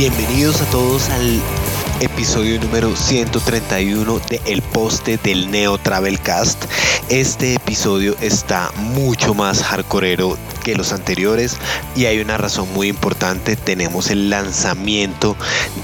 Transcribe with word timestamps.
Bienvenidos 0.00 0.62
a 0.62 0.70
todos 0.70 1.10
al 1.10 1.42
episodio 2.00 2.58
número 2.58 2.96
131 2.96 4.18
de 4.30 4.40
El 4.46 4.62
Poste 4.62 5.18
del 5.18 5.50
Neo 5.50 5.76
Travel 5.76 6.18
Cast. 6.18 6.64
Este 7.10 7.52
episodio 7.52 8.16
está 8.22 8.72
mucho 8.76 9.34
más 9.34 9.62
hardcoreero 9.62 10.38
que 10.64 10.74
los 10.74 10.94
anteriores 10.94 11.58
y 11.94 12.06
hay 12.06 12.18
una 12.20 12.38
razón 12.38 12.72
muy 12.72 12.88
importante. 12.88 13.56
Tenemos 13.56 14.08
el 14.08 14.30
lanzamiento 14.30 15.36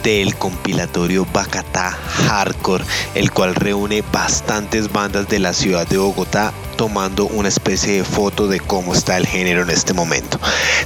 del 0.03 0.35
compilatorio 0.35 1.27
Bacatá 1.35 1.91
Hardcore, 1.91 2.87
el 3.15 3.31
cual 3.33 3.55
reúne 3.55 4.03
bastantes 4.15 4.91
bandas 4.91 5.29
de 5.29 5.41
la 5.41 5.53
ciudad 5.53 5.87
de 5.87 5.99
Bogotá 5.99 6.55
tomando 6.77 7.27
una 7.27 7.49
especie 7.49 7.95
de 7.95 8.05
foto 8.05 8.49
de 8.49 8.61
cómo 8.61 8.95
está 8.95 9.17
el 9.17 9.27
género 9.27 9.63
en 9.63 9.71
este 9.71 9.93
momento. 9.93 10.39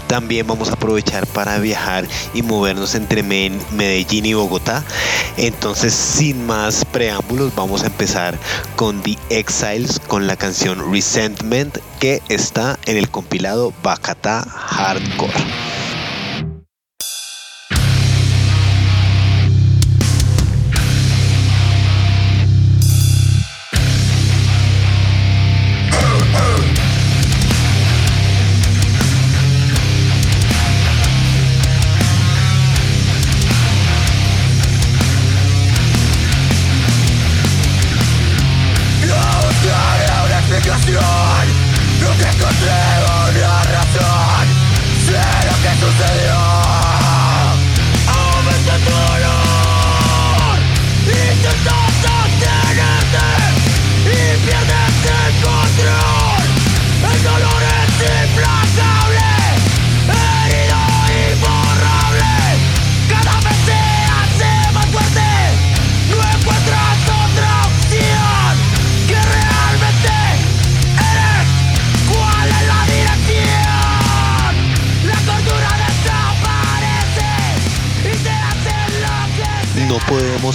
También 0.06 0.46
vamos 0.46 0.70
a 0.70 0.74
aprovechar 0.74 1.26
para 1.26 1.58
viajar 1.58 2.06
y 2.34 2.42
movernos 2.42 2.94
entre 2.94 3.22
Medellín 3.22 4.26
y 4.26 4.34
Bogotá. 4.34 4.84
Entonces, 5.36 5.94
sin 5.94 6.46
más 6.46 6.84
preámbulos, 6.84 7.54
vamos 7.54 7.82
a 7.82 7.86
empezar 7.86 8.38
con 8.76 9.02
The 9.02 9.18
Exiles 9.30 10.00
con 10.06 10.26
la 10.26 10.36
canción 10.36 10.92
Resentment 10.92 11.78
que 11.98 12.22
está 12.28 12.78
en 12.86 12.96
el 12.96 13.10
compilado 13.10 13.72
Bacata 13.82 14.42
Hardcore. 14.42 15.69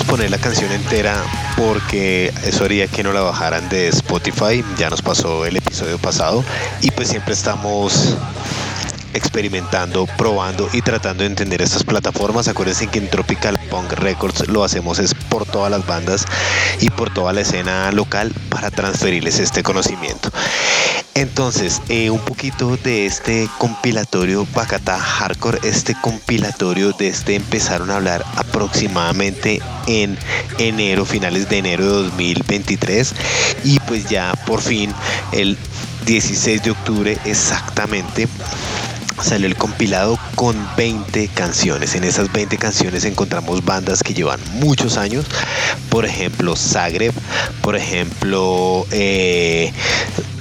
Poner 0.07 0.31
la 0.31 0.37
canción 0.37 0.71
entera 0.71 1.21
porque 1.57 2.33
eso 2.45 2.63
haría 2.63 2.87
que 2.87 3.03
no 3.03 3.11
la 3.11 3.21
bajaran 3.21 3.67
de 3.69 3.89
Spotify. 3.89 4.63
Ya 4.77 4.89
nos 4.89 5.01
pasó 5.01 5.45
el 5.45 5.57
episodio 5.57 5.97
pasado 5.97 6.43
y 6.81 6.91
pues 6.91 7.09
siempre 7.09 7.33
estamos 7.33 8.15
experimentando, 9.15 10.05
probando 10.17 10.69
y 10.73 10.81
tratando 10.81 11.23
de 11.23 11.29
entender 11.29 11.61
estas 11.61 11.83
plataformas. 11.83 12.47
Acuérdense 12.47 12.87
que 12.87 12.99
en 12.99 13.09
Tropical 13.09 13.57
Punk 13.69 13.93
Records 13.93 14.47
lo 14.47 14.63
hacemos 14.63 14.99
es 14.99 15.13
por 15.13 15.45
todas 15.45 15.71
las 15.71 15.85
bandas 15.85 16.25
y 16.81 16.89
por 16.89 17.13
toda 17.13 17.33
la 17.33 17.41
escena 17.41 17.91
local 17.91 18.33
para 18.49 18.69
transferirles 18.69 19.39
este 19.39 19.63
conocimiento. 19.63 20.29
Entonces, 21.15 21.81
eh, 21.87 22.09
un 22.09 22.19
poquito 22.19 22.75
de 22.75 23.05
este 23.05 23.49
compilatorio 23.57 24.45
Bacata 24.53 24.99
Hardcore, 24.99 25.59
este 25.63 25.95
compilatorio 26.01 26.91
de 26.91 27.07
este 27.07 27.35
empezaron 27.35 27.89
a 27.89 27.95
hablar 27.95 28.25
aproximadamente 28.35 29.61
en 29.87 30.17
enero, 30.57 31.05
finales 31.05 31.47
de 31.47 31.59
enero 31.59 31.85
de 31.85 32.03
2023 32.09 33.13
y 33.63 33.79
pues 33.79 34.09
ya 34.09 34.33
por 34.45 34.61
fin 34.61 34.93
el 35.31 35.57
16 36.05 36.63
de 36.63 36.71
octubre 36.71 37.17
exactamente 37.23 38.27
salió 39.21 39.47
el 39.47 39.55
compilado 39.55 40.19
con 40.35 40.55
20 40.77 41.27
canciones. 41.29 41.95
En 41.95 42.03
esas 42.03 42.31
20 42.31 42.57
canciones 42.57 43.05
encontramos 43.05 43.63
bandas 43.63 44.03
que 44.03 44.13
llevan 44.13 44.39
muchos 44.53 44.97
años, 44.97 45.25
por 45.89 46.05
ejemplo 46.05 46.55
Zagreb, 46.55 47.13
por 47.61 47.75
ejemplo 47.75 48.85
eh, 48.91 49.71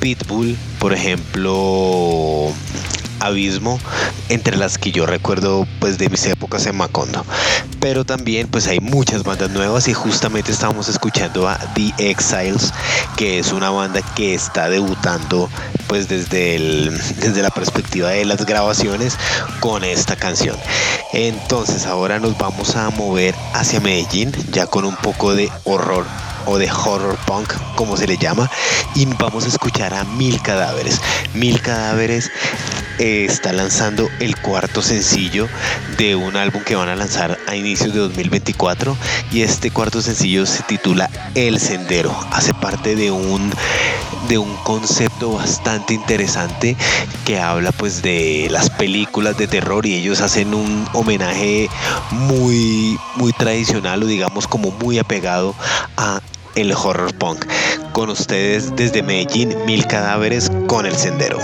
Pitbull, 0.00 0.56
por 0.78 0.92
ejemplo 0.92 2.52
Abismo, 3.20 3.80
entre 4.28 4.56
las 4.56 4.76
que 4.76 4.92
yo 4.92 5.06
recuerdo 5.06 5.66
pues 5.80 5.96
de 5.98 6.08
mis 6.08 6.26
épocas 6.26 6.66
en 6.66 6.76
Macondo. 6.76 7.24
Pero 7.80 8.04
también 8.04 8.48
pues 8.48 8.66
hay 8.66 8.80
muchas 8.80 9.22
bandas 9.22 9.50
nuevas 9.50 9.88
y 9.88 9.94
justamente 9.94 10.52
estamos 10.52 10.88
escuchando 10.88 11.48
a 11.48 11.58
The 11.74 12.10
Exiles, 12.10 12.72
que 13.16 13.38
es 13.38 13.52
una 13.52 13.70
banda 13.70 14.02
que 14.14 14.34
está 14.34 14.68
debutando 14.68 15.48
pues 15.88 16.08
desde, 16.08 16.90
desde 17.20 17.42
la 17.42 17.50
perspectiva 17.50 18.10
de 18.10 18.24
las 18.24 18.44
grabaciones 18.46 19.16
con 19.60 19.84
esta 19.84 20.16
canción. 20.16 20.56
Entonces 21.12 21.86
ahora 21.86 22.18
nos 22.18 22.36
vamos 22.38 22.76
a 22.76 22.90
mover 22.90 23.34
hacia 23.52 23.80
Medellín 23.80 24.32
ya 24.50 24.66
con 24.66 24.84
un 24.84 24.96
poco 24.96 25.34
de 25.34 25.50
horror 25.64 26.06
o 26.46 26.58
de 26.58 26.70
horror 26.70 27.16
punk, 27.26 27.54
como 27.76 27.96
se 27.96 28.06
le 28.06 28.18
llama, 28.18 28.50
y 28.94 29.06
vamos 29.06 29.44
a 29.44 29.48
escuchar 29.48 29.94
a 29.94 30.04
Mil 30.04 30.40
Cadáveres. 30.42 31.00
Mil 31.34 31.60
Cadáveres 31.60 32.30
eh, 32.98 33.26
está 33.28 33.52
lanzando 33.52 34.08
el 34.20 34.36
cuarto 34.36 34.82
sencillo 34.82 35.48
de 35.98 36.14
un 36.14 36.36
álbum 36.36 36.62
que 36.62 36.76
van 36.76 36.88
a 36.88 36.96
lanzar 36.96 37.38
a 37.48 37.56
inicios 37.56 37.92
de 37.92 38.00
2024 38.00 38.96
y 39.32 39.42
este 39.42 39.70
cuarto 39.70 40.00
sencillo 40.00 40.46
se 40.46 40.62
titula 40.62 41.10
El 41.34 41.58
Sendero. 41.58 42.14
Hace 42.30 42.54
parte 42.54 42.94
de 42.94 43.10
un 43.10 43.52
de 44.28 44.38
un 44.38 44.56
concepto 44.58 45.32
bastante 45.32 45.94
interesante 45.94 46.76
que 47.24 47.40
habla 47.40 47.72
pues 47.72 48.02
de 48.02 48.48
las 48.50 48.70
películas 48.70 49.36
de 49.36 49.46
terror 49.46 49.86
y 49.86 49.94
ellos 49.94 50.20
hacen 50.20 50.54
un 50.54 50.86
homenaje 50.92 51.68
muy 52.10 52.98
muy 53.16 53.32
tradicional 53.32 54.02
o 54.02 54.06
digamos 54.06 54.46
como 54.46 54.70
muy 54.70 54.98
apegado 54.98 55.54
a 55.96 56.20
el 56.54 56.72
horror 56.72 57.14
punk. 57.14 57.44
Con 57.92 58.10
ustedes 58.10 58.74
desde 58.76 59.02
Medellín, 59.02 59.54
Mil 59.66 59.86
Cadáveres 59.86 60.50
con 60.66 60.86
el 60.86 60.96
Sendero. 60.96 61.38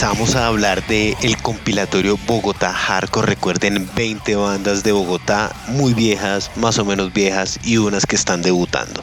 Regresamos 0.00 0.36
a 0.36 0.46
hablar 0.46 0.86
de 0.86 1.16
el 1.22 1.42
compilatorio 1.42 2.16
Bogotá 2.24 2.72
Hardcore. 2.72 3.26
Recuerden 3.26 3.90
20 3.96 4.36
bandas 4.36 4.84
de 4.84 4.92
Bogotá 4.92 5.50
muy 5.66 5.92
viejas, 5.92 6.52
más 6.54 6.78
o 6.78 6.84
menos 6.84 7.12
viejas 7.12 7.58
y 7.64 7.78
unas 7.78 8.06
que 8.06 8.14
están 8.14 8.40
debutando. 8.40 9.02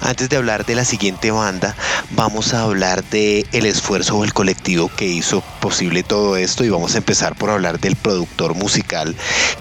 Antes 0.00 0.28
de 0.28 0.36
hablar 0.36 0.64
de 0.64 0.76
la 0.76 0.84
siguiente 0.84 1.32
banda, 1.32 1.74
vamos 2.10 2.54
a 2.54 2.62
hablar 2.62 3.02
de 3.02 3.46
el 3.50 3.66
esfuerzo 3.66 4.16
o 4.16 4.22
el 4.22 4.32
colectivo 4.32 4.88
que 4.96 5.06
hizo 5.06 5.42
posible 5.58 6.04
todo 6.04 6.36
esto 6.36 6.64
y 6.64 6.68
vamos 6.68 6.94
a 6.94 6.98
empezar 6.98 7.34
por 7.34 7.50
hablar 7.50 7.80
del 7.80 7.96
productor 7.96 8.54
musical 8.54 9.16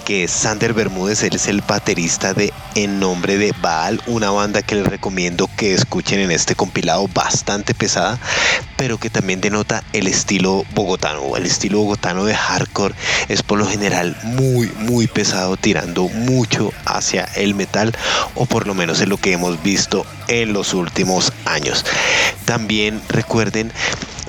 que 0.08 0.24
es 0.24 0.32
Sander 0.32 0.74
Bermúdez, 0.74 1.24
él 1.24 1.36
es 1.36 1.48
el 1.48 1.60
baterista 1.60 2.34
de 2.34 2.54
En 2.76 2.98
nombre 2.98 3.38
de 3.38 3.54
Baal, 3.62 4.02
una 4.08 4.30
banda 4.30 4.62
que 4.62 4.76
les 4.76 4.88
recomiendo 4.88 5.50
que 5.58 5.74
escuchen 5.74 6.20
en 6.20 6.32
este 6.32 6.56
compilado 6.56 7.10
bastante 7.10 7.74
pesada, 7.74 8.18
pero 8.78 9.00
que 9.00 9.10
también 9.10 9.42
denota 9.42 9.84
el 9.92 10.08
estilo 10.08 10.64
bogotano. 10.74 11.36
El 11.36 11.46
estilo 11.46 11.80
bogotano 11.80 12.26
de 12.26 12.36
hardcore 12.36 12.96
es 13.28 13.44
por 13.44 13.60
lo 13.60 13.66
general 13.66 14.18
muy, 14.24 14.72
muy 14.80 15.08
pesado, 15.08 15.58
tirando 15.58 16.08
mucho 16.10 16.72
hacia 16.86 17.26
el 17.36 17.56
metal, 17.56 17.94
o 18.36 18.46
por 18.46 18.68
lo 18.68 18.74
menos 18.74 19.00
es 19.02 19.08
lo 19.08 19.18
que 19.18 19.34
hemos 19.34 19.62
visto 19.64 20.06
en 20.28 20.54
los 20.54 20.74
últimos 20.74 21.34
años. 21.46 21.86
También 22.46 23.02
recuerden, 23.10 23.72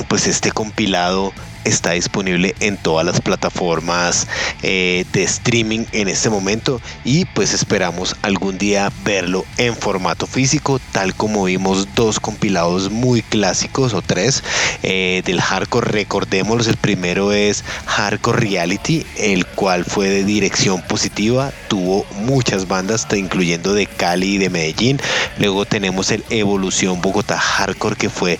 pues 0.08 0.26
este 0.26 0.52
compilado 0.52 1.32
está 1.64 1.92
disponible 1.92 2.54
en 2.60 2.76
todas 2.76 3.04
las 3.04 3.20
plataformas 3.20 4.26
eh, 4.62 5.04
de 5.12 5.22
streaming 5.22 5.84
en 5.92 6.08
este 6.08 6.30
momento 6.30 6.80
y 7.04 7.24
pues 7.26 7.52
esperamos 7.52 8.16
algún 8.22 8.58
día 8.58 8.90
verlo 9.04 9.44
en 9.56 9.76
formato 9.76 10.26
físico 10.26 10.80
tal 10.92 11.14
como 11.14 11.44
vimos 11.44 11.88
dos 11.94 12.20
compilados 12.20 12.90
muy 12.90 13.22
clásicos 13.22 13.94
o 13.94 14.02
tres 14.02 14.42
eh, 14.82 15.22
del 15.24 15.40
hardcore. 15.40 15.90
Recordémoslos 15.90 16.68
el 16.68 16.76
primero 16.76 17.32
es 17.32 17.64
hardcore 17.86 18.40
reality 18.40 19.04
el 19.16 19.46
cual 19.46 19.84
fue 19.84 20.08
de 20.08 20.24
dirección 20.24 20.82
positiva 20.82 21.52
tuvo 21.68 22.06
muchas 22.22 22.68
bandas 22.68 23.06
incluyendo 23.16 23.74
de 23.74 23.86
Cali 23.86 24.34
y 24.34 24.38
de 24.38 24.50
Medellín. 24.50 25.00
Luego 25.38 25.64
tenemos 25.64 26.10
el 26.10 26.24
evolución 26.30 27.00
Bogotá 27.00 27.38
hardcore 27.38 27.96
que 27.96 28.10
fue 28.10 28.38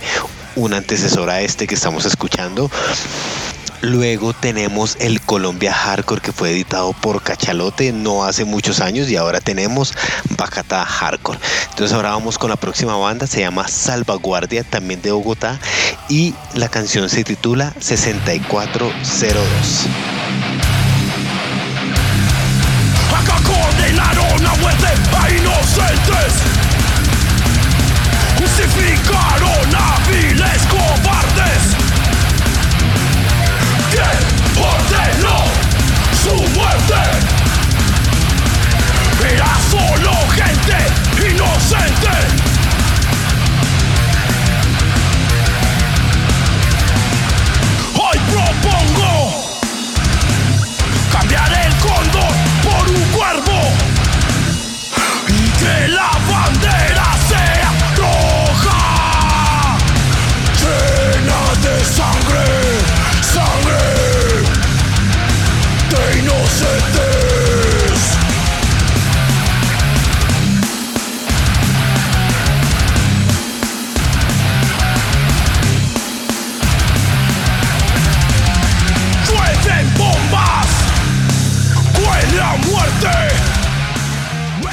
un 0.59 0.75
antecesor 0.75 1.31
a 1.31 1.41
este 1.41 1.67
que 1.67 1.75
estamos 1.75 2.05
escuchando. 2.05 2.71
Luego 3.81 4.33
tenemos 4.33 4.97
el 4.99 5.21
Colombia 5.21 5.73
Hardcore 5.73 6.21
que 6.21 6.33
fue 6.33 6.51
editado 6.51 6.93
por 6.95 7.23
Cachalote 7.23 7.93
no 7.93 8.25
hace 8.25 8.45
muchos 8.45 8.81
años 8.81 9.09
y 9.09 9.15
ahora 9.15 9.41
tenemos 9.41 9.95
Bacata 10.37 10.85
Hardcore. 10.85 11.39
Entonces 11.71 11.95
ahora 11.95 12.11
vamos 12.11 12.39
con 12.39 12.51
la 12.51 12.57
próxima 12.57 12.97
banda, 12.97 13.29
se 13.29 13.39
llama 13.41 13.69
Salvaguardia, 13.69 14.65
también 14.65 15.01
de 15.01 15.13
Bogotá 15.13 15.61
y 16.09 16.35
la 16.55 16.69
canción 16.69 17.09
se 17.09 17.23
titula 17.23 17.73
6402. 17.79 20.78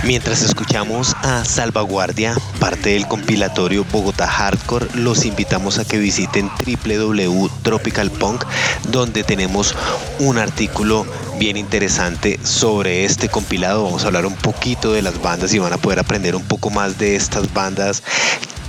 Mientras 0.05 0.43
escuchamos 0.43 1.15
a 1.23 1.43
Salvaguardia, 1.45 2.35
parte 2.59 2.91
del 2.91 3.07
compilatorio 3.07 3.83
Bogotá 3.91 4.27
Hardcore, 4.27 4.85
los 4.93 5.25
invitamos 5.25 5.79
a 5.79 5.85
que 5.85 5.97
visiten 5.97 6.51
www.tropicalpunk, 6.63 8.45
donde 8.89 9.23
tenemos 9.23 9.75
un 10.19 10.37
artículo 10.37 11.07
bien 11.39 11.57
interesante 11.57 12.39
sobre 12.43 13.03
este 13.03 13.29
compilado. 13.29 13.83
Vamos 13.83 14.03
a 14.03 14.07
hablar 14.07 14.27
un 14.27 14.35
poquito 14.35 14.93
de 14.93 15.01
las 15.01 15.19
bandas 15.19 15.51
y 15.55 15.59
van 15.59 15.73
a 15.73 15.77
poder 15.77 15.97
aprender 15.97 16.35
un 16.35 16.43
poco 16.43 16.69
más 16.69 16.99
de 16.99 17.15
estas 17.15 17.51
bandas 17.51 18.03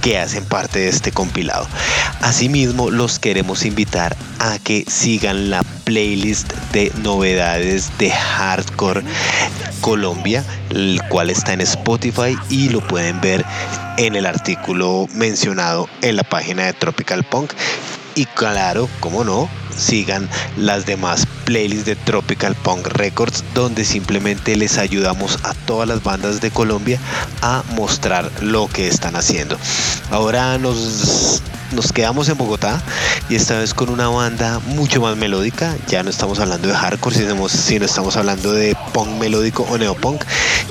que 0.06 0.18
hacen 0.20 0.44
parte 0.44 0.78
de 0.78 0.88
este 0.88 1.10
compilado. 1.10 1.66
Asimismo, 2.20 2.92
los 2.92 3.18
queremos 3.18 3.64
invitar 3.64 4.16
a 4.38 4.56
que 4.60 4.84
sigan 4.86 5.50
la 5.50 5.64
playlist 5.82 6.52
de 6.72 6.92
novedades 7.02 7.90
de 7.98 8.12
Hardcore 8.12 9.02
Colombia, 9.80 10.44
el 10.70 11.02
cual 11.08 11.28
está 11.28 11.54
en 11.54 11.60
Spotify 11.62 12.38
y 12.48 12.68
lo 12.68 12.86
pueden 12.86 13.20
ver 13.20 13.44
en 13.96 14.14
el 14.14 14.26
artículo 14.26 15.08
mencionado 15.12 15.88
en 16.02 16.14
la 16.14 16.22
página 16.22 16.66
de 16.66 16.72
Tropical 16.74 17.24
Punk. 17.24 17.52
Y 18.16 18.24
claro, 18.24 18.88
como 19.00 19.24
no, 19.24 19.46
sigan 19.76 20.26
las 20.56 20.86
demás 20.86 21.26
playlists 21.44 21.84
de 21.84 21.96
Tropical 21.96 22.54
Punk 22.54 22.86
Records 22.86 23.44
donde 23.54 23.84
simplemente 23.84 24.56
les 24.56 24.78
ayudamos 24.78 25.38
a 25.44 25.52
todas 25.52 25.86
las 25.86 26.02
bandas 26.02 26.40
de 26.40 26.50
Colombia 26.50 26.98
a 27.42 27.62
mostrar 27.74 28.30
lo 28.40 28.68
que 28.68 28.88
están 28.88 29.16
haciendo. 29.16 29.58
Ahora 30.10 30.56
nos 30.56 31.42
nos 31.72 31.92
quedamos 31.92 32.28
en 32.28 32.38
Bogotá 32.38 32.80
y 33.28 33.34
esta 33.34 33.58
vez 33.58 33.74
con 33.74 33.90
una 33.90 34.08
banda 34.08 34.60
mucho 34.60 35.00
más 35.00 35.16
melódica. 35.16 35.76
Ya 35.88 36.02
no 36.02 36.10
estamos 36.10 36.38
hablando 36.38 36.68
de 36.68 36.74
hardcore, 36.74 37.14
sino, 37.48 37.84
estamos 37.84 38.16
hablando 38.16 38.52
de 38.52 38.76
punk 38.92 39.08
melódico 39.20 39.66
o 39.68 39.76
neopunk. 39.76 40.24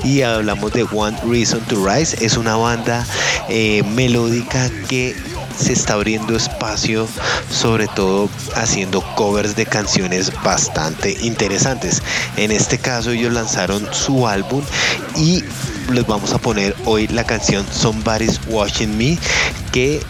Y 0.04 0.22
hablamos 0.22 0.72
de 0.72 0.84
One 0.84 1.16
Reason 1.26 1.60
to 1.66 1.86
Rise. 1.86 2.24
Es 2.24 2.36
una 2.36 2.56
banda 2.56 3.06
eh, 3.48 3.82
melódica 3.94 4.70
que 4.88 5.14
se 5.56 5.72
está 5.72 5.94
abriendo 5.94 6.36
espacio, 6.36 7.08
sobre 7.50 7.88
todo 7.88 8.28
haciendo 8.54 9.02
covers 9.14 9.56
de 9.56 9.66
canciones 9.66 10.32
bastante 10.42 11.16
interesantes. 11.22 12.02
En 12.36 12.50
este 12.50 12.78
caso 12.78 13.10
ellos 13.10 13.32
lanzaron 13.32 13.86
su 13.92 14.28
álbum 14.28 14.62
y 15.16 15.42
les 15.92 16.06
vamos 16.06 16.32
a 16.32 16.38
poner 16.38 16.74
hoy 16.84 17.06
la 17.08 17.24
canción 17.24 17.64
Somebody's 17.72 18.40
Watching 18.48 18.96
Me 18.96 19.18
que 19.72 20.00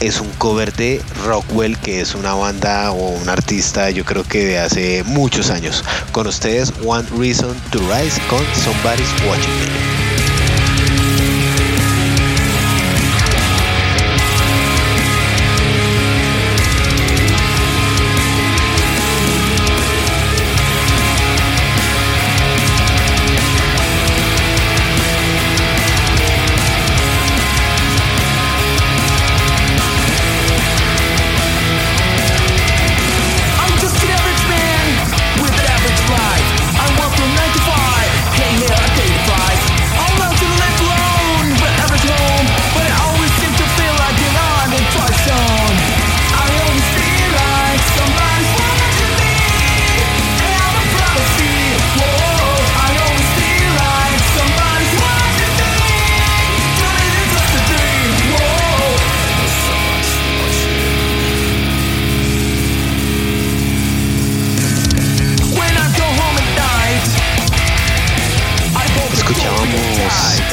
es 0.00 0.20
un 0.20 0.28
cover 0.38 0.72
de 0.74 1.02
Rockwell, 1.24 1.76
que 1.78 2.00
es 2.00 2.14
una 2.14 2.34
banda 2.34 2.92
o 2.92 3.08
un 3.08 3.28
artista, 3.28 3.90
yo 3.90 4.04
creo 4.04 4.22
que 4.22 4.44
de 4.44 4.58
hace 4.58 5.02
muchos 5.04 5.50
años. 5.50 5.84
Con 6.12 6.26
ustedes, 6.26 6.72
One 6.84 7.08
Reason 7.16 7.54
to 7.70 7.78
Rise 7.80 8.20
con 8.28 8.44
Somebody's 8.54 9.10
Watching 9.26 9.54
Me. 9.54 9.97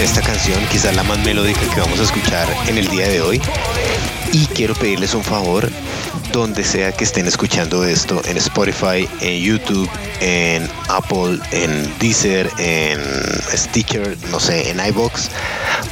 Esta 0.06 0.22
canción, 0.22 0.64
quizás 0.72 0.96
la 0.96 1.02
más 1.02 1.18
melódica 1.26 1.62
que 1.74 1.82
vamos 1.82 2.00
a 2.00 2.04
escuchar 2.04 2.48
en 2.68 2.78
el 2.78 2.88
día 2.90 3.08
de 3.10 3.22
hoy. 3.22 3.42
Y 4.32 4.46
quiero 4.48 4.76
pedirles 4.76 5.16
un 5.16 5.24
favor, 5.24 5.68
donde 6.32 6.64
sea 6.64 6.92
que 6.92 7.04
estén 7.04 7.26
escuchando 7.26 7.84
esto, 7.84 8.22
en 8.26 8.38
Spotify, 8.38 9.10
en 9.22 9.42
YouTube, 9.42 9.90
en 10.22 10.70
Apple, 10.90 11.40
en 11.52 11.92
Deezer, 11.98 12.52
en 12.60 13.00
Stitcher, 13.58 14.16
no 14.30 14.40
sé, 14.40 14.70
en 14.70 14.80
iBox, 14.80 15.30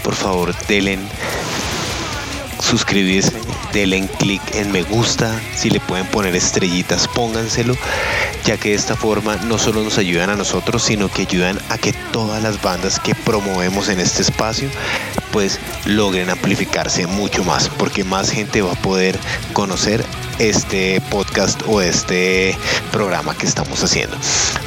por 0.04 0.14
favor, 0.14 0.56
denle 0.68 1.00
suscribirse, 2.60 3.34
denle 3.74 4.08
clic 4.08 4.42
en 4.54 4.72
me 4.72 4.84
gusta, 4.84 5.42
si 5.56 5.70
le 5.70 5.80
pueden 5.80 6.06
poner 6.06 6.36
estrellitas, 6.36 7.08
pónganselo, 7.08 7.76
ya 8.46 8.58
que 8.58 8.70
de 8.70 8.76
esta 8.76 8.96
forma 8.96 9.36
no 9.38 9.58
solo 9.58 9.84
nos 9.84 9.98
ayudan 9.98 10.30
a 10.30 10.36
nosotros, 10.36 10.84
sino 10.84 11.10
que 11.10 11.24
ayudan 11.24 11.60
a 11.70 11.78
que 11.78 11.92
todas 12.12 12.42
las 12.44 12.62
bandas 12.62 13.00
que 13.00 13.16
promovemos 13.16 13.90
en 13.90 14.00
este 14.00 14.22
espacio 14.22 14.70
pues 15.32 15.60
logren 15.86 16.30
amplificarse 16.30 17.08
mucho 17.08 17.44
más, 17.44 17.68
porque 17.68 18.04
más 18.04 18.30
gente 18.30 18.62
va 18.62 18.74
a 18.74 18.82
poder 18.82 19.18
conocer 19.54 20.06
este 20.40 21.02
podcast 21.10 21.62
o 21.68 21.82
este 21.82 22.58
programa 22.92 23.36
que 23.36 23.46
estamos 23.46 23.84
haciendo. 23.84 24.18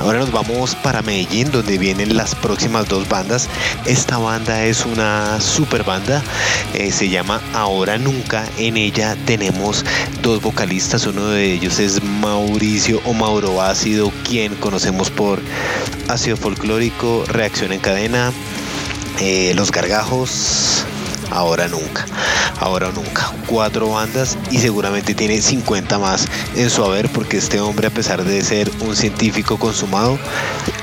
Ahora 0.01 0.19
nos 0.19 0.33
vamos 0.33 0.75
para 0.75 1.03
Medellín, 1.03 1.51
donde 1.51 1.79
vienen 1.79 2.17
las 2.17 2.35
próximas 2.35 2.89
dos 2.89 3.09
bandas. 3.09 3.49
Esta 3.85 4.19
banda 4.19 4.65
es 4.65 4.85
una 4.87 5.41
super 5.41 5.85
banda, 5.85 6.23
eh, 6.75 6.93
se 6.93 7.09
llama 7.09 7.41
Ahora 7.55 7.99
Nunca. 7.99 8.45
En 8.59 8.77
ella 8.77 9.17
tenemos 9.27 9.85
dos 10.23 10.41
vocalistas, 10.43 11.07
uno 11.07 11.29
de 11.29 11.53
ellos 11.53 11.79
es 11.79 12.03
Mauricio 12.03 13.01
o 13.05 13.13
Mauro 13.13 13.63
Ácido, 13.63 14.13
quien 14.29 14.55
conocemos 14.57 15.11
por 15.11 15.41
ácido 16.09 16.37
folclórico, 16.37 17.25
reacción 17.27 17.73
en 17.73 17.81
cadena, 17.81 18.33
eh, 19.21 19.53
Los 19.55 19.71
Gargajos, 19.71 20.85
ahora 21.31 21.69
nunca, 21.69 22.07
ahora 22.61 22.91
nunca. 22.93 23.33
Cuatro 23.47 23.91
bandas 23.91 24.37
y 24.51 24.59
seguramente 24.59 25.15
tiene 25.15 25.41
50 25.41 25.99
más 25.99 26.27
en 26.57 26.71
su 26.71 26.85
haber 26.85 27.09
porque 27.11 27.39
este 27.39 27.61
hombre 27.61 27.87
a 27.87 27.91
pesar 27.91 28.25
de 28.25 28.43
ser 28.43 28.71
un 28.81 28.97
científico 28.97 29.59
consumado, 29.59 30.19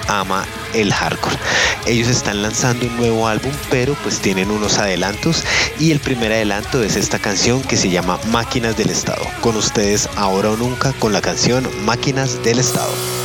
ama 0.07 0.45
el 0.73 0.93
hardcore. 0.93 1.37
Ellos 1.85 2.07
están 2.07 2.41
lanzando 2.41 2.85
un 2.85 2.95
nuevo 2.97 3.27
álbum, 3.27 3.51
pero 3.69 3.95
pues 4.03 4.19
tienen 4.19 4.51
unos 4.51 4.77
adelantos 4.77 5.43
y 5.79 5.91
el 5.91 5.99
primer 5.99 6.31
adelanto 6.31 6.83
es 6.83 6.95
esta 6.95 7.19
canción 7.19 7.61
que 7.61 7.77
se 7.77 7.89
llama 7.89 8.19
Máquinas 8.31 8.77
del 8.77 8.89
Estado. 8.89 9.23
Con 9.41 9.55
ustedes 9.55 10.09
ahora 10.15 10.51
o 10.51 10.57
nunca 10.57 10.93
con 10.93 11.13
la 11.13 11.21
canción 11.21 11.67
Máquinas 11.85 12.43
del 12.43 12.59
Estado. 12.59 13.22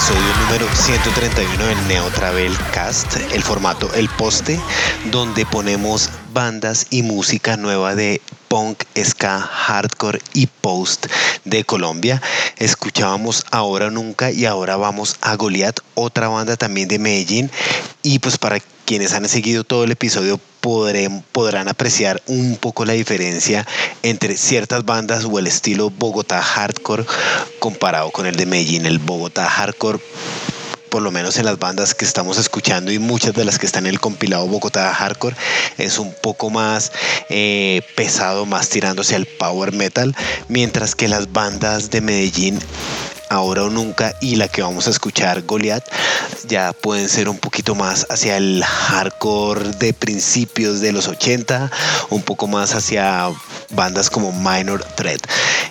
Episodio 0.00 0.36
número 0.44 0.66
131 0.72 1.66
del 1.66 1.88
Neo 1.88 2.08
Travel 2.10 2.56
Cast, 2.72 3.16
el 3.32 3.42
formato 3.42 3.92
El 3.94 4.08
Poste, 4.08 4.60
donde 5.10 5.44
ponemos 5.46 6.10
bandas 6.32 6.86
y 6.90 7.02
música 7.02 7.56
nueva 7.56 7.94
de 7.94 8.22
punk, 8.48 8.84
ska, 9.02 9.40
hardcore 9.40 10.20
y 10.32 10.46
post 10.46 11.06
de 11.44 11.64
Colombia. 11.64 12.22
Escuchábamos 12.56 13.44
Ahora 13.50 13.90
Nunca 13.90 14.30
y 14.30 14.46
ahora 14.46 14.76
vamos 14.76 15.16
a 15.20 15.34
Goliath, 15.34 15.80
otra 15.94 16.28
banda 16.28 16.56
también 16.56 16.88
de 16.88 16.98
Medellín. 16.98 17.50
Y 18.02 18.20
pues 18.20 18.38
para 18.38 18.60
quienes 18.90 19.12
han 19.12 19.28
seguido 19.28 19.62
todo 19.62 19.84
el 19.84 19.92
episodio 19.92 20.40
podrán 20.60 21.68
apreciar 21.68 22.20
un 22.26 22.56
poco 22.56 22.84
la 22.84 22.94
diferencia 22.94 23.64
entre 24.02 24.36
ciertas 24.36 24.84
bandas 24.84 25.26
o 25.26 25.38
el 25.38 25.46
estilo 25.46 25.90
Bogotá 25.90 26.42
hardcore 26.42 27.06
comparado 27.60 28.10
con 28.10 28.26
el 28.26 28.34
de 28.34 28.46
Medellín. 28.46 28.86
El 28.86 28.98
Bogotá 28.98 29.48
hardcore 29.48 30.00
por 30.88 31.02
lo 31.02 31.12
menos 31.12 31.38
en 31.38 31.44
las 31.44 31.60
bandas 31.60 31.94
que 31.94 32.04
estamos 32.04 32.36
escuchando 32.36 32.90
y 32.90 32.98
muchas 32.98 33.32
de 33.32 33.44
las 33.44 33.60
que 33.60 33.66
están 33.66 33.86
en 33.86 33.92
el 33.92 34.00
compilado 34.00 34.48
Bogotá 34.48 34.92
Hardcore, 34.92 35.36
es 35.78 36.00
un 36.00 36.12
poco 36.20 36.50
más 36.50 36.90
eh, 37.28 37.82
pesado, 37.94 38.44
más 38.44 38.70
tirándose 38.70 39.14
al 39.14 39.26
power 39.26 39.72
metal, 39.72 40.16
mientras 40.48 40.96
que 40.96 41.06
las 41.06 41.32
bandas 41.32 41.90
de 41.90 42.00
Medellín 42.00 42.58
Ahora 43.30 43.62
o 43.62 43.70
Nunca 43.70 44.16
y 44.20 44.34
la 44.34 44.48
que 44.48 44.60
vamos 44.60 44.88
a 44.88 44.90
escuchar, 44.90 45.42
Goliath, 45.42 45.84
ya 46.48 46.72
pueden 46.72 47.08
ser 47.08 47.28
un 47.28 47.38
poquito 47.38 47.76
más 47.76 48.04
hacia 48.10 48.36
el 48.36 48.64
hardcore 48.64 49.70
de 49.78 49.92
principios 49.92 50.80
de 50.80 50.90
los 50.90 51.06
80, 51.06 51.70
un 52.10 52.22
poco 52.22 52.48
más 52.48 52.74
hacia 52.74 53.30
bandas 53.70 54.10
como 54.10 54.32
Minor 54.32 54.84
Threat. 54.96 55.20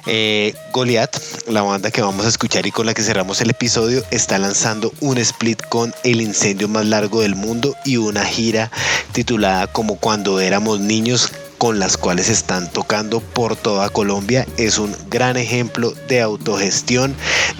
Eh, 0.06 0.56
Goliath, 0.72 1.18
la 1.50 1.62
banda 1.62 1.92
que 1.92 2.01
vamos 2.01 2.25
a 2.25 2.30
escuchar 2.30 2.66
y 2.66 2.72
con 2.72 2.86
la 2.86 2.94
que 2.94 3.04
cerramos 3.04 3.42
el 3.42 3.50
episodio, 3.50 4.04
está 4.10 4.38
lanzando 4.38 4.94
un 5.01 5.18
split 5.18 5.62
con 5.68 5.94
El 6.04 6.22
incendio 6.22 6.70
más 6.70 6.86
largo 6.86 7.22
del 7.22 7.36
mundo 7.36 7.75
y 7.84 7.98
una 7.98 8.24
gira 8.24 8.72
titulada 9.12 9.68
Como 9.68 9.98
cuando 9.98 10.39
éramos 10.39 10.80
niños 10.80 11.32
con 11.60 11.78
las 11.78 11.98
cuales 11.98 12.30
están 12.30 12.72
tocando 12.72 13.20
por 13.20 13.56
toda 13.56 13.89
Colombia. 13.89 14.48
Es 14.58 14.80
un 14.80 14.96
gran 15.10 15.38
ejemplo 15.38 15.94
de 16.08 16.22
autogestión, 16.22 17.13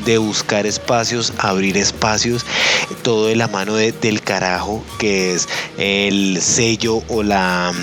de 0.06 0.18
buscar 0.18 0.66
espacios, 0.66 1.34
abrir 1.38 1.78
espacios, 1.78 2.46
todo 3.04 3.28
de 3.28 3.36
la 3.36 3.48
mano 3.48 3.76
del 3.76 4.22
carajo, 4.22 4.84
que 4.98 5.36
es 5.36 5.48
el 5.78 6.42
sello 6.42 7.04
o 7.10 7.22
la 7.22 7.74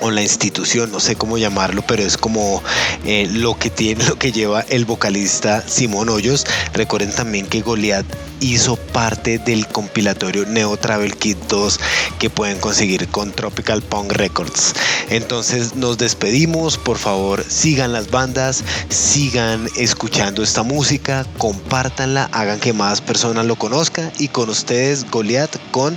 o 0.00 0.10
la 0.10 0.22
institución, 0.22 0.90
no 0.92 1.00
sé 1.00 1.16
cómo 1.16 1.38
llamarlo, 1.38 1.82
pero 1.86 2.02
es 2.02 2.16
como 2.16 2.62
eh, 3.04 3.28
lo 3.30 3.58
que 3.58 3.70
tiene, 3.70 4.04
lo 4.08 4.18
que 4.18 4.32
lleva 4.32 4.60
el 4.62 4.84
vocalista 4.84 5.66
Simón 5.66 6.08
Hoyos. 6.08 6.46
Recuerden 6.72 7.12
también 7.12 7.46
que 7.46 7.62
Goliath 7.62 8.06
hizo 8.40 8.76
parte 8.76 9.38
del 9.38 9.66
compilatorio 9.66 10.44
Neo 10.46 10.76
Travel 10.76 11.16
Kit 11.16 11.38
2 11.48 11.80
que 12.18 12.30
pueden 12.30 12.58
conseguir 12.58 13.08
con 13.08 13.32
Tropical 13.32 13.82
Punk 13.82 14.12
Records. 14.12 14.74
Entonces 15.08 15.74
nos 15.74 15.98
despedimos, 15.98 16.78
por 16.78 16.98
favor 16.98 17.44
sigan 17.48 17.92
las 17.92 18.10
bandas, 18.10 18.62
sigan 18.88 19.68
escuchando 19.76 20.42
esta 20.42 20.62
música, 20.62 21.26
compártanla, 21.38 22.28
hagan 22.32 22.60
que 22.60 22.72
más 22.72 23.00
personas 23.00 23.46
lo 23.46 23.56
conozcan 23.56 24.12
y 24.18 24.28
con 24.28 24.50
ustedes 24.50 25.10
Goliath 25.10 25.56
con 25.70 25.96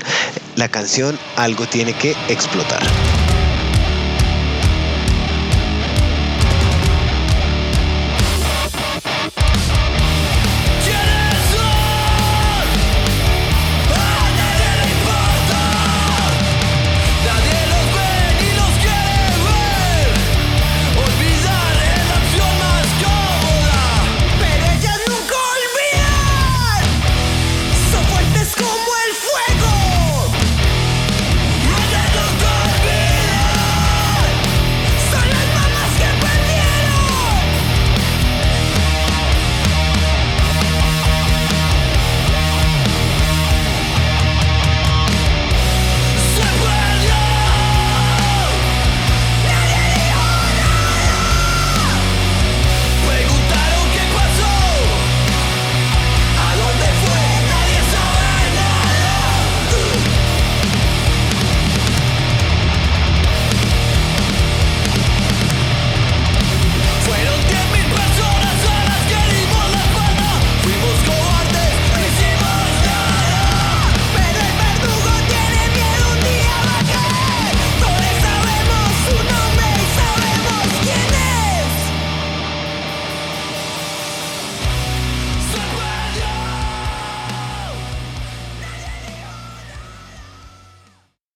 la 0.56 0.70
canción 0.70 1.18
Algo 1.36 1.66
tiene 1.68 1.94
que 1.94 2.16
explotar. 2.28 2.82